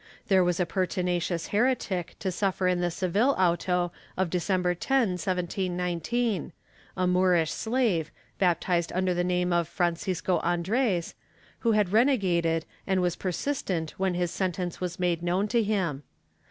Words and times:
There 0.29 0.43
was 0.43 0.59
a 0.59 0.65
pertinacious 0.65 1.49
heretic 1.49 2.15
to 2.17 2.31
suffer 2.31 2.67
in 2.67 2.79
the 2.81 2.89
Seville 2.89 3.35
auto 3.37 3.91
of 4.17 4.31
December 4.31 4.73
10, 4.73 5.09
1719— 5.09 6.53
a 6.97 7.05
Moorish 7.05 7.51
slave, 7.51 8.09
baptized 8.39 8.91
under 8.95 9.13
the 9.13 9.23
name 9.23 9.53
of 9.53 9.67
Francisco 9.67 10.39
Andres, 10.39 11.13
who 11.59 11.73
had 11.73 11.89
renegaded 11.93 12.65
and 12.87 13.03
was 13.03 13.15
persistent 13.15 13.91
when 13.99 14.15
his 14.15 14.31
sentence 14.31 14.81
was 14.81 14.99
made 14.99 15.21
known 15.21 15.47
to 15.49 15.61
him. 15.61 16.01